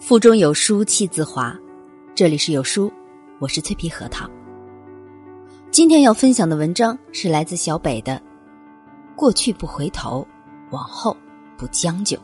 [0.00, 1.54] 腹中有书气自华，
[2.14, 2.90] 这里是有书，
[3.38, 4.28] 我是脆皮核桃。
[5.70, 8.14] 今天要分享的文章是来自小北的
[9.14, 10.26] 《过去不回头，
[10.70, 11.14] 往后
[11.58, 12.16] 不将就》。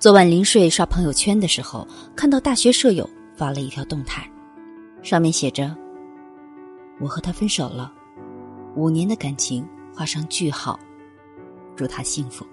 [0.00, 4.28] 昨晚临睡刷朋友圈的时候，看到大学舍友发了一条动态，
[5.02, 5.74] 上面写着
[6.98, 7.92] ：“我和他分手了，
[8.74, 10.78] 五年的感情画上句号，
[11.76, 12.44] 祝他幸福。”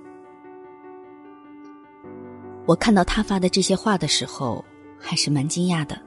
[2.67, 4.63] 我看到他发的这些话的时候，
[4.99, 5.97] 还是蛮惊讶的。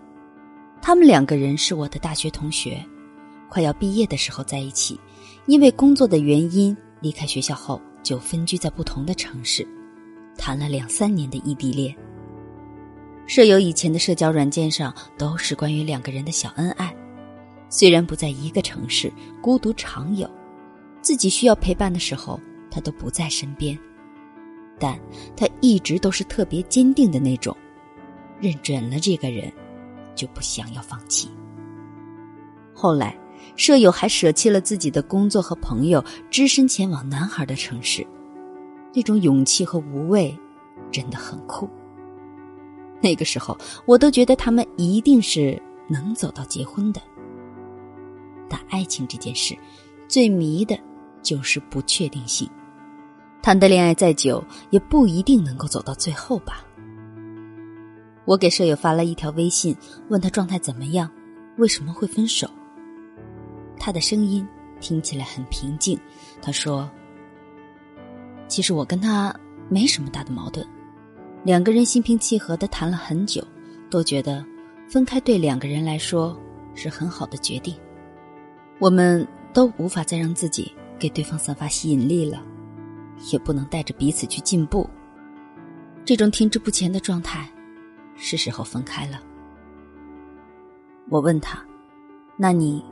[0.82, 2.84] 他们两个人是我的大学同学，
[3.48, 5.00] 快要毕业的时候在一起，
[5.46, 9.66] 因为工作的原因离开学校后就分居在不同的城市，
[10.36, 11.96] 谈了两三年的异地恋。
[13.26, 16.94] 舍友以前的社交软件上都是关于两个人的小恩爱，
[17.70, 20.28] 虽然不在一个城市，孤独常有，
[21.00, 22.38] 自己需要陪伴的时候，
[22.70, 23.78] 他都不在身边。
[24.80, 24.98] 但
[25.36, 27.54] 他一直都是特别坚定的那种，
[28.40, 29.52] 认准了这个人，
[30.16, 31.28] 就不想要放弃。
[32.74, 33.14] 后来，
[33.56, 38.06] 舍友还舍弃了自己的工作和朋友，只身前往男孩的城市，
[38.94, 40.34] 那种勇气和无畏，
[40.90, 41.68] 真的很酷。
[43.02, 47.02] 那个时候，我都觉得他们一定是能走到结婚的。
[48.48, 49.54] 但爱情这件事，
[50.08, 50.78] 最迷的
[51.22, 52.48] 就是不确定性。
[53.42, 56.64] 谈的恋爱再久，也不一定能够走到最后吧。
[58.26, 59.74] 我给舍友发了一条微信，
[60.08, 61.10] 问他状态怎么样，
[61.56, 62.48] 为什么会分手。
[63.78, 64.46] 他的声音
[64.78, 65.98] 听起来很平静。
[66.42, 66.88] 他说
[68.46, 69.34] ：“其实我跟他
[69.70, 70.64] 没什么大的矛盾，
[71.42, 73.42] 两个人心平气和的谈了很久，
[73.88, 74.44] 都觉得
[74.86, 76.38] 分开对两个人来说
[76.74, 77.74] 是很好的决定。
[78.78, 82.44] 我们都无法再让自己给对方散发吸引力了。”
[83.30, 84.88] 也不能带着彼此去进步，
[86.04, 87.48] 这种停滞不前的状态，
[88.16, 89.20] 是时候分开了。
[91.08, 91.62] 我问他
[92.36, 92.84] ：“那你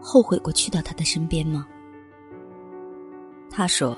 [0.00, 1.66] 后悔过去到他的身边吗？”
[3.50, 3.96] 他说：“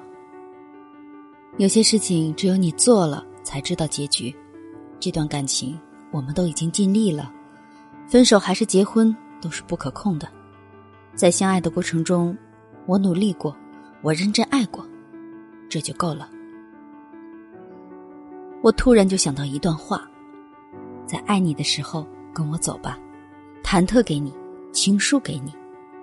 [1.58, 4.34] 有些事情只有你做了才知道结局。
[4.98, 5.78] 这段感情
[6.10, 7.30] 我们都已经尽力了，
[8.06, 10.26] 分手还是结婚都是不可控的。
[11.14, 12.36] 在相爱的过程中，
[12.86, 13.54] 我努力过，
[14.02, 14.88] 我认真爱过。”
[15.68, 16.28] 这就够了。
[18.62, 20.08] 我突然就想到一段话：
[21.06, 22.98] 在爱你的时候，跟我走吧。
[23.62, 24.32] 忐忑给你，
[24.72, 25.52] 情书给你，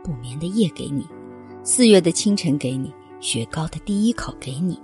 [0.03, 1.07] 不眠的夜给你，
[1.63, 4.79] 四月的清晨给你，雪糕的第一口给你，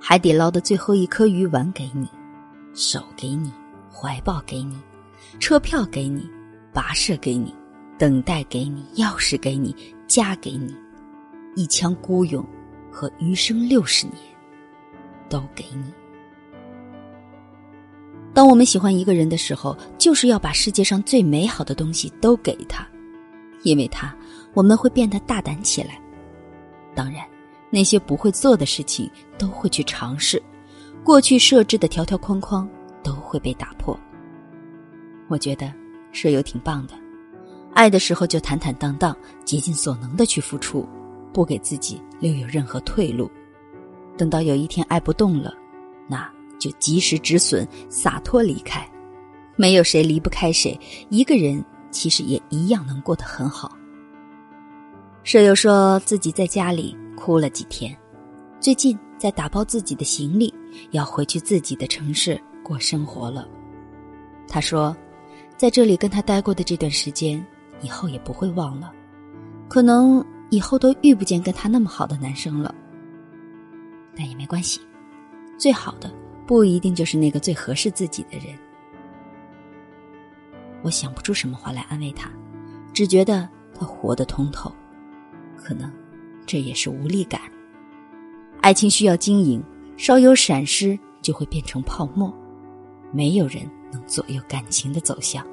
[0.00, 2.08] 海底捞的最后一颗鱼丸给你，
[2.74, 3.52] 手给你，
[3.92, 4.76] 怀抱给你，
[5.38, 6.28] 车票给你，
[6.72, 7.54] 跋涉给你，
[7.98, 9.74] 等待给你，钥匙给你，
[10.06, 10.74] 家给你，
[11.54, 12.44] 一腔孤勇。
[12.94, 14.16] 和余生六十年，
[15.28, 15.92] 都给你。
[18.32, 22.86] 当我们喜欢一个人的时候，就是要把世界上最美好的东西都给他，
[23.64, 24.16] 因为他，
[24.54, 26.00] 我们会变得大胆起来。
[26.94, 27.26] 当然，
[27.68, 30.40] 那些不会做的事情都会去尝试，
[31.02, 32.68] 过去设置的条条框框
[33.02, 33.98] 都会被打破。
[35.26, 35.72] 我觉得
[36.12, 36.94] 舍友挺棒的，
[37.72, 40.88] 爱的时候就坦坦荡荡，竭尽所能的去付出。
[41.34, 43.28] 不给自己留有任何退路，
[44.16, 45.52] 等到有一天爱不动了，
[46.06, 46.30] 那
[46.60, 48.88] 就及时止损，洒脱离开。
[49.56, 50.78] 没有谁离不开谁，
[51.10, 53.76] 一个人其实也一样能过得很好。
[55.24, 57.96] 舍友说自己在家里哭了几天，
[58.60, 60.54] 最近在打包自己的行李，
[60.92, 63.48] 要回去自己的城市过生活了。
[64.46, 64.96] 他说，
[65.56, 67.44] 在这里跟他待过的这段时间，
[67.80, 68.92] 以后也不会忘了，
[69.68, 70.24] 可能。
[70.50, 72.74] 以后都遇不见跟他那么好的男生了，
[74.16, 74.80] 但也没关系，
[75.58, 76.12] 最好的
[76.46, 78.56] 不一定就是那个最合适自己的人。
[80.82, 82.30] 我想不出什么话来安慰他，
[82.92, 84.70] 只觉得他活得通透，
[85.56, 85.90] 可能
[86.46, 87.40] 这也是无力感。
[88.60, 89.62] 爱情需要经营，
[89.96, 92.32] 稍有闪失就会变成泡沫，
[93.12, 95.44] 没有人能左右感情的走向。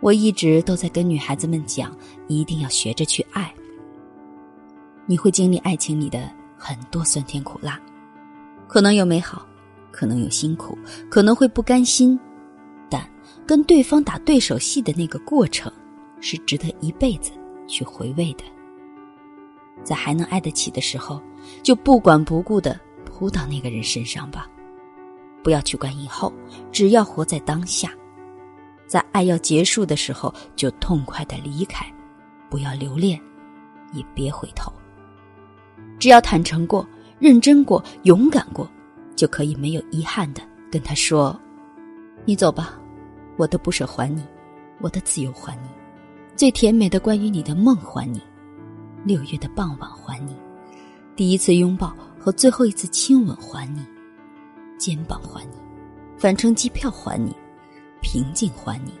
[0.00, 1.96] 我一直都在跟女孩子们讲，
[2.28, 3.52] 一定要学着去爱。
[5.06, 7.80] 你会经历爱情里的很多酸甜苦辣，
[8.66, 9.46] 可能有美好，
[9.90, 10.76] 可能有辛苦，
[11.10, 12.18] 可能会不甘心，
[12.88, 13.08] 但
[13.46, 15.72] 跟对方打对手戏的那个过程，
[16.20, 17.32] 是值得一辈子
[17.66, 18.44] 去回味的。
[19.82, 21.20] 在还能爱得起的时候，
[21.62, 24.48] 就不管不顾的扑到那个人身上吧，
[25.42, 26.32] 不要去管以后，
[26.70, 27.90] 只要活在当下。
[28.88, 31.86] 在爱要结束的时候，就痛快的离开，
[32.50, 33.20] 不要留恋，
[33.92, 34.72] 也别回头。
[35.98, 36.84] 只要坦诚过、
[37.18, 38.68] 认真过、勇敢过，
[39.14, 40.40] 就可以没有遗憾的
[40.72, 41.38] 跟他说
[42.24, 42.80] ：“你走吧，
[43.36, 44.24] 我的不舍还你，
[44.80, 45.68] 我的自由还你，
[46.34, 48.22] 最甜美的关于你的梦还你，
[49.04, 50.34] 六月的傍晚还你，
[51.14, 53.84] 第一次拥抱和最后一次亲吻还你，
[54.78, 55.56] 肩膀还你，
[56.16, 57.34] 返程机票还你，
[58.00, 58.92] 平静还你，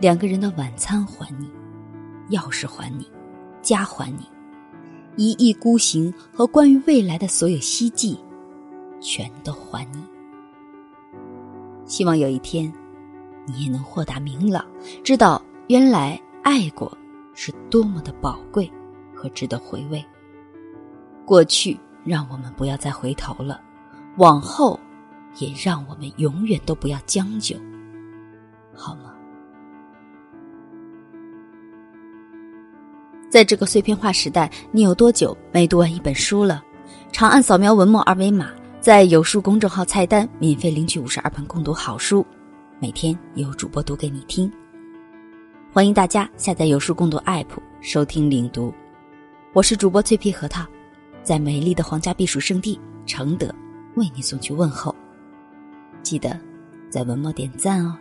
[0.00, 1.50] 两个人的晚餐还你，
[2.30, 3.10] 钥匙还你，
[3.62, 4.28] 家还你。”
[5.16, 8.18] 一意孤行和关于未来的所有希冀，
[9.00, 10.02] 全都还你。
[11.86, 12.72] 希望有一天，
[13.46, 14.66] 你也能豁达明朗，
[15.04, 16.90] 知道原来爱过
[17.32, 18.68] 是多么的宝贵
[19.14, 20.04] 和值得回味。
[21.24, 23.60] 过去让我们不要再回头了，
[24.16, 24.80] 往后
[25.36, 27.56] 也让我们永远都不要将就，
[28.74, 29.12] 好吗？
[33.30, 36.62] 在这个碎片化时代，你有多久没读完一本书了？
[37.10, 38.50] 长按扫描文末二维码，
[38.80, 42.24] 在有书公众号菜单免费领取五十二本共读好书，
[42.78, 44.50] 每天有主播读给你听。
[45.72, 47.46] 欢迎大家下载有书共读 APP
[47.80, 48.72] 收听领读，
[49.52, 50.64] 我是主播脆皮核桃，
[51.24, 53.52] 在美丽的皇家避暑胜地承德
[53.96, 54.94] 为你送去问候。
[56.02, 56.38] 记得
[56.88, 57.96] 在文末点赞哦。